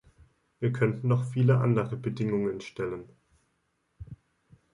Wir 0.59 0.73
könnten 0.73 1.09
noch 1.09 1.25
viele 1.29 1.59
andere 1.59 1.95
Bedingungen 1.95 2.59
stellen. 2.59 3.07